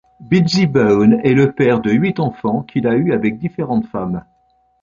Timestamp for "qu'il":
2.63-2.87